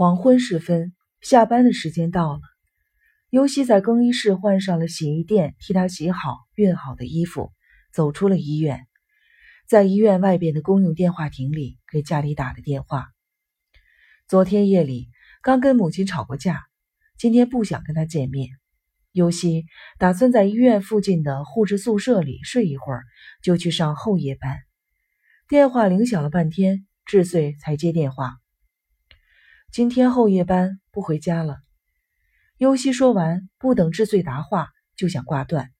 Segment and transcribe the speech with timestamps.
[0.00, 2.40] 黄昏时分，下班的时间到了。
[3.28, 7.52] 尤西在更衣室换上了洗衣店替他洗好、熨好的衣服，
[7.92, 8.86] 走出了医院。
[9.68, 13.08] 在医院外边的公用电话亭里，给家里打了电话。
[14.26, 15.10] 昨天夜里
[15.42, 16.62] 刚跟母亲吵过架，
[17.18, 18.48] 今天不想跟他见面。
[19.12, 19.66] 尤西
[19.98, 23.04] 打算在医院附近的护士宿舍里睡一会儿，
[23.42, 24.60] 就去上后夜班。
[25.46, 28.38] 电话铃响了半天，智穗才接电话。
[29.72, 31.60] 今天后夜班不回家了。
[32.56, 35.70] 尤西说完，不等智穗答话，就想挂断。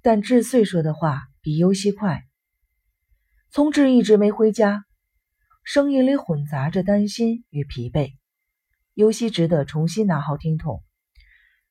[0.00, 2.24] 但智穗说的话比尤西快。
[3.50, 4.86] 聪智一直没回家，
[5.64, 8.14] 声音里混杂着担心与疲惫。
[8.94, 10.82] 尤西只得重新拿好听筒，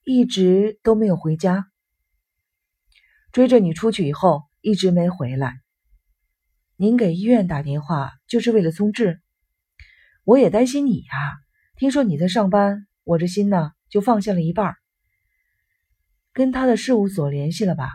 [0.03, 1.65] 一直都没有回家。
[3.31, 5.55] 追着你出去以后，一直没回来。
[6.75, 9.22] 您给医院打电话就是为了聪智？
[10.25, 11.33] 我也担心你呀，
[11.75, 14.75] 听说你在上班，我这心呢就放下了一半。
[16.31, 17.89] 跟他的事务所联系了吧？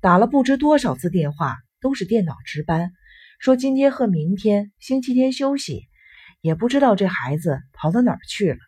[0.00, 2.92] 打了不知多少次电话，都是电脑值班，
[3.38, 5.82] 说今天和明天星期天休息，
[6.40, 8.58] 也不知道这孩子跑到哪儿去了。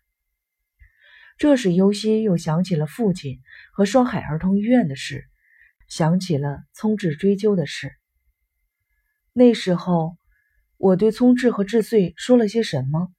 [1.38, 3.40] 这时，尤西又想起了父亲
[3.72, 5.24] 和双海儿童医院的事，
[5.88, 7.90] 想起了聪智追究的事。
[9.32, 10.18] 那时候。
[10.78, 13.10] 我对聪智和智穗说了些什么，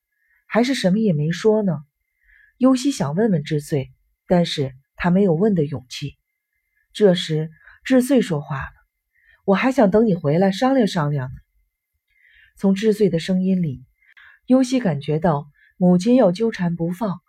[0.46, 1.80] 还是什么也没说呢？
[2.58, 3.92] 尤西想问问智穗，
[4.28, 6.18] 但是他没有问的勇气。
[6.94, 7.50] 这时，
[7.84, 8.72] 智穗说话了
[9.44, 11.36] ：“我还想等你回来商量商量呢。”
[12.58, 13.84] 从智穗的声音里，
[14.46, 15.48] 尤西感觉到
[15.78, 17.20] 母亲要纠缠不放，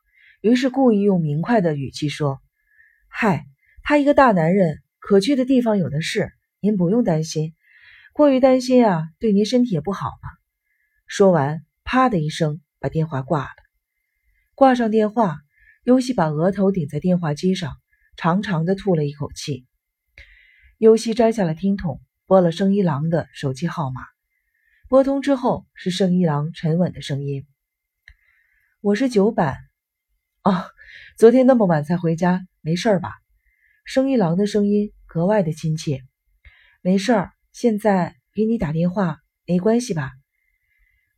[0.41, 2.41] 于是故意用明快的语气说
[3.09, 3.47] ：“嗨，
[3.83, 7.55] 他一个大男人，可去的地方有的是，您不用担心。”
[8.13, 10.31] 过于担心啊，对您身体也不好嘛。
[11.07, 13.51] 说完，啪的一声把电话挂了。
[14.55, 15.39] 挂上电话，
[15.85, 17.77] 尤西把额头顶在电话机上，
[18.17, 19.67] 长长的吐了一口气。
[20.79, 24.03] 尤西摘下了听筒，拨了生一郎的手机号码。
[24.89, 27.47] 拨通之后，是生一郎沉稳的声音
[28.83, 29.57] ：“我是九板。
[30.43, 30.67] 哦，
[31.17, 33.13] 昨天那么晚才回家，没事吧？”
[33.87, 36.03] 生一郎的声音格外的亲切
[36.83, 40.13] ：“没事儿。”现在给你打电话没关系吧？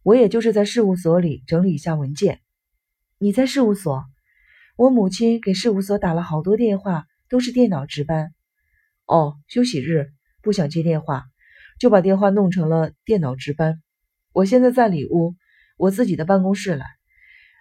[0.03, 2.41] 我也就是在事务所里整理一下文件。
[3.19, 4.07] 你在事务所？
[4.79, 8.33] 我母亲给事务所打了好多电话，都是电脑值班。
[9.05, 11.27] 哦，休息日不想接电话，
[11.79, 13.83] 就把电话弄成了电脑值班。
[14.33, 15.35] 我现在在里屋，
[15.77, 16.87] 我自己的办公室来。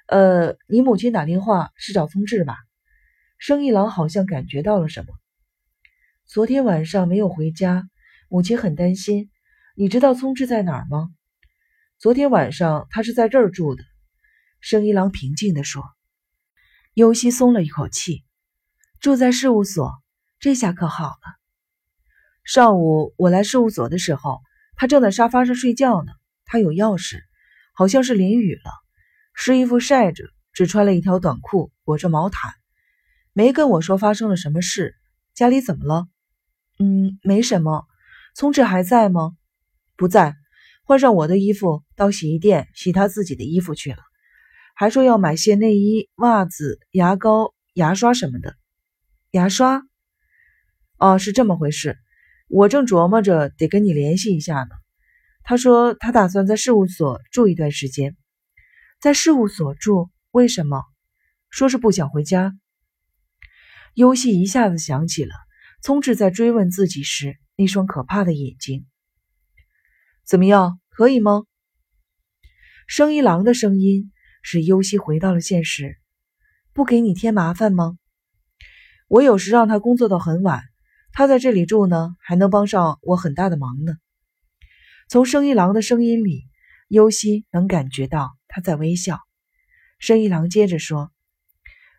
[0.08, 2.56] 呃，你母亲打电话是找聪智吧？
[3.38, 5.14] 生意郎好像感觉到了什么。
[6.26, 7.84] 昨天晚上没有回家。
[8.32, 9.32] 母亲很担心，
[9.76, 11.10] 你知道聪智在哪儿吗？
[11.98, 13.84] 昨天晚上他是在这儿住的。
[14.62, 15.84] 生一郎平静地说。
[16.94, 18.24] 尤西松了一口气，
[19.00, 19.94] 住在事务所，
[20.40, 21.40] 这下可好了。
[22.44, 24.42] 上午我来事务所的时候，
[24.76, 26.12] 他正在沙发上睡觉呢。
[26.46, 27.22] 他有钥匙，
[27.74, 28.72] 好像是淋雨了，
[29.34, 30.24] 湿衣服晒着，
[30.54, 32.54] 只穿了一条短裤，裹着毛毯，
[33.34, 34.94] 没跟我说发生了什么事。
[35.34, 36.08] 家里怎么了？
[36.78, 37.88] 嗯，没什么。
[38.36, 39.34] 聪智还在吗？
[39.96, 40.36] 不在，
[40.84, 44.00] 换上我的衣服到洗衣店洗他自己的衣服去了，
[44.76, 48.56] 还说要买些内衣、袜子、牙膏、牙刷什么的。
[49.32, 49.84] 牙刷？
[50.98, 51.98] 哦，是这么回事。
[52.48, 54.70] 我正琢磨着得跟你联系一下呢。
[55.44, 58.16] 他说他打算在事务所住一段时间，
[59.02, 60.10] 在事务所住？
[60.32, 60.84] 为什么？
[61.50, 62.54] 说是不想回家。
[63.96, 65.34] 尤西一下子想起了
[65.82, 67.38] 聪智在追问自己时。
[67.60, 68.86] 那双可怕的眼睛，
[70.24, 70.80] 怎么样？
[70.88, 71.44] 可以吗？
[72.88, 75.98] 生一郎的声音使优希回到了现实。
[76.72, 77.98] 不给你添麻烦吗？
[79.10, 80.64] 我有时让他工作到很晚，
[81.12, 83.98] 他在这里住呢，还能帮上我很大的忙呢。
[85.10, 86.46] 从生一郎的声音里，
[86.88, 89.20] 优希能感觉到他在微笑。
[90.00, 91.12] 生一郎接着说：“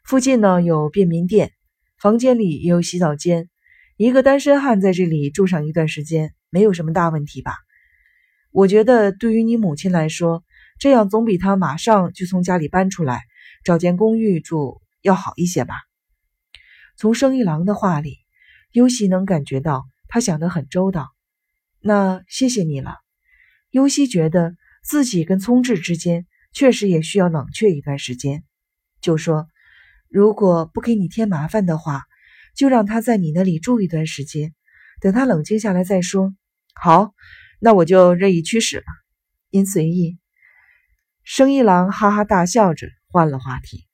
[0.05, 1.53] 附近呢有便民店，
[1.99, 3.51] 房间里也有洗澡间。”
[4.03, 7.59] 一个单身汉在这里住上一段时间，没有什么大问题吧？
[8.51, 10.43] 我觉得对于你母亲来说，
[10.79, 13.21] 这样总比他马上就从家里搬出来
[13.63, 15.75] 找间公寓住要好一些吧。
[16.97, 18.17] 从生一郎的话里，
[18.73, 21.11] 优希能感觉到他想得很周到。
[21.79, 22.95] 那谢谢你了。
[23.71, 28.45] 优希觉得自己跟聪智之间确实也需要冷却一段时间，
[29.03, 29.47] 就说
[30.09, 32.05] ：“如果不给你添麻烦的话。”
[32.61, 34.53] 就让他在你那里住一段时间，
[35.01, 36.35] 等他冷静下来再说。
[36.75, 37.15] 好，
[37.59, 38.85] 那我就任意驱使了。
[39.49, 40.19] 您随意。
[41.25, 43.87] 生一郎哈哈大笑着换了话题：“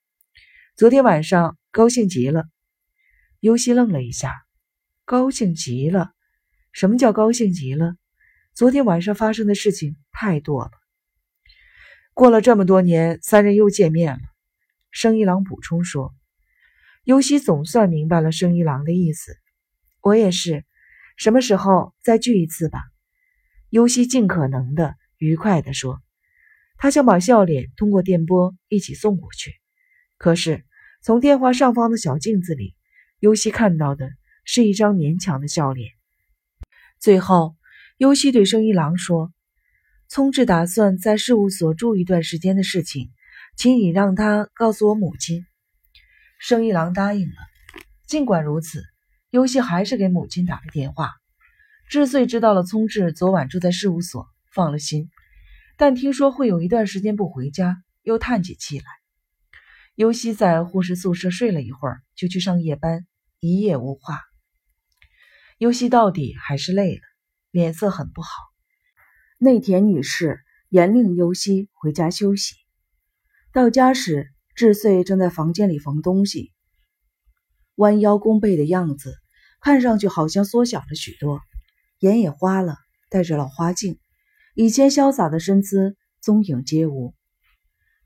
[0.74, 2.46] 昨天晚上高兴极了。”
[3.38, 4.34] 尤西愣了一下
[5.06, 6.10] ：“高兴极了？
[6.72, 7.94] 什么叫高兴极了？
[8.52, 10.72] 昨天晚上发生的事情太多了。”
[12.14, 14.22] 过了这么多年，三人又见面了。
[14.90, 16.12] 生意郎补充说
[17.06, 19.36] ：“尤西总算明白了生一郎的意思。
[20.00, 20.64] 我也是，
[21.16, 22.80] 什么时候再聚一次吧？”
[23.70, 26.02] 尤西尽可能的愉快地说。
[26.78, 29.52] 他想把笑脸通过电波一起送过去，
[30.18, 30.64] 可是
[31.00, 32.74] 从电话上方的小镜子里，
[33.20, 34.10] 尤西看到的
[34.44, 35.92] 是一张勉强的笑脸。
[36.98, 37.54] 最后，
[37.98, 39.32] 尤西对生一郎说。
[40.08, 43.12] 聪智打算在事务所住一段时间的事情，
[43.56, 45.46] 请你让他告诉我母亲。
[46.38, 47.36] 生意郎答应了。
[48.06, 48.82] 尽管如此，
[49.30, 51.12] 尤西还是给母亲打了电话。
[51.88, 55.10] 智穗知道了聪智昨晚住在事务所，放了心，
[55.76, 58.84] 但听说会有一段时间不回家，又叹起气来。
[59.94, 63.06] 尤西在护士宿舍睡了一会儿，就去上夜班，
[63.40, 64.20] 一夜无话。
[65.58, 67.02] 尤西到底还是累了，
[67.50, 68.28] 脸色很不好。
[69.38, 72.56] 内田女士严令尤西回家休息。
[73.52, 76.52] 到家时，智穗正在房间里缝东西，
[77.74, 79.14] 弯腰弓背的样子
[79.60, 81.40] 看上去好像缩小了许多，
[82.00, 82.78] 眼也花了，
[83.10, 83.98] 戴着老花镜，
[84.54, 87.14] 以前潇洒的身姿踪影皆无。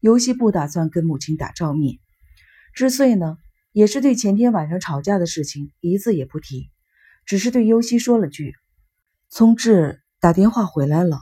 [0.01, 1.99] 尤西不打算跟母亲打照面，
[2.75, 3.39] 智穗呢，
[3.71, 6.69] 也是对前天晚上吵架的事情一字也不提，
[7.25, 8.55] 只是对尤西说了句
[9.31, 11.19] ：“聪智。”打电话回来了，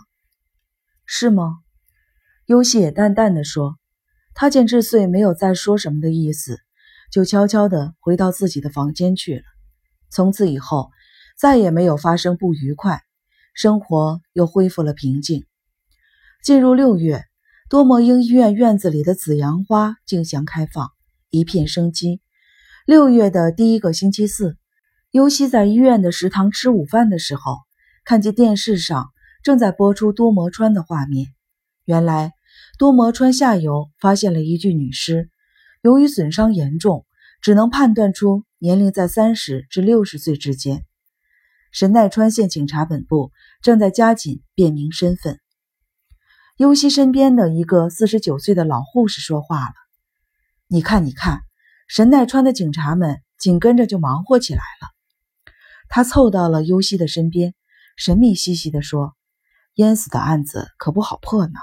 [1.06, 1.58] 是吗？
[2.46, 3.77] 优希也淡淡的说。
[4.40, 6.60] 他见智穗没有再说什么的意思，
[7.10, 9.42] 就悄悄地回到自己的房间去了。
[10.10, 10.90] 从此以后，
[11.36, 13.02] 再也没有发生不愉快，
[13.52, 15.44] 生活又恢复了平静。
[16.44, 17.24] 进入六月，
[17.68, 20.92] 多摩英医院院子里的紫阳花竞相开放，
[21.30, 22.20] 一片生机。
[22.86, 24.56] 六月的第一个星期四，
[25.10, 27.56] 优希在医院的食堂吃午饭的时候。
[28.04, 29.10] 看见电视上
[29.42, 31.26] 正在播出多摩川的画面，
[31.84, 32.34] 原来
[32.78, 35.30] 多摩川下游发现了一具女尸，
[35.82, 37.04] 由于损伤严重，
[37.42, 40.84] 只能判断出年龄在三十至六十岁之间。
[41.72, 43.32] 神奈川县警察本部
[43.62, 45.40] 正在加紧辨明身份。
[46.56, 49.74] 优希身边的一个四十九岁的老护士说话了
[50.68, 51.40] ：“你看，你看，
[51.88, 54.88] 神奈川的警察们紧跟着就忙活起来了。”
[55.90, 57.54] 他凑到了优希的身边。
[57.96, 59.16] 神秘兮兮地说
[59.74, 61.58] ：“淹死的案子可不好破呢，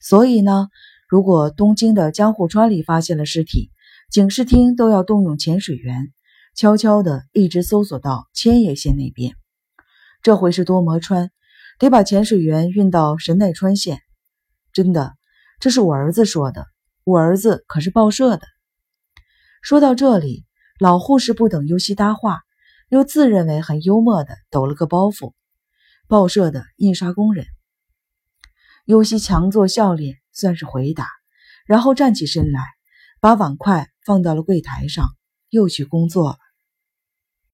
[0.00, 0.68] 所以呢，
[1.08, 3.70] 如果东京的江户川里发现了尸体，
[4.10, 6.12] 警视厅都要动用潜水员，
[6.54, 9.34] 悄悄地一直搜索到千叶县那边。
[10.22, 11.30] 这回是多摩川，
[11.78, 14.00] 得把潜水员运到神奈川县。
[14.72, 15.14] 真的，
[15.60, 16.66] 这是我儿子说的，
[17.04, 18.46] 我儿子可是报社的。”
[19.62, 20.44] 说到这里，
[20.78, 22.42] 老护士不等尤西搭话，
[22.88, 25.32] 又自认为很幽默地抖了个包袱。
[26.08, 27.46] 报社的印刷工人，
[28.86, 31.08] 尤西强作笑脸，算是回答，
[31.66, 32.60] 然后站起身来，
[33.20, 35.08] 把碗筷放到了柜台上，
[35.50, 36.38] 又去工作了。